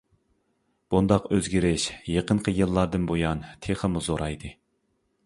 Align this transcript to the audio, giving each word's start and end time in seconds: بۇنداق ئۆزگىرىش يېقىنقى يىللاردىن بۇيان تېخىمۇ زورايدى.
بۇنداق 0.93 1.27
ئۆزگىرىش 1.35 1.85
يېقىنقى 2.13 2.53
يىللاردىن 2.61 3.05
بۇيان 3.13 3.45
تېخىمۇ 3.67 4.03
زورايدى. 4.09 4.53